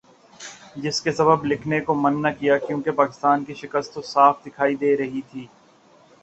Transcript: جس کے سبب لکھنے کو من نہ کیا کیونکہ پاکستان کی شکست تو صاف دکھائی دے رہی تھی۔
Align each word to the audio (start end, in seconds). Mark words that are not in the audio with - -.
جس 0.77 1.01
کے 1.01 1.11
سبب 1.11 1.45
لکھنے 1.45 1.79
کو 1.81 1.95
من 1.95 2.21
نہ 2.21 2.27
کیا 2.39 2.57
کیونکہ 2.59 2.91
پاکستان 2.93 3.43
کی 3.45 3.53
شکست 3.55 3.93
تو 3.93 4.01
صاف 4.05 4.43
دکھائی 4.45 4.75
دے 4.77 4.95
رہی 4.97 5.21
تھی۔ 5.23 5.45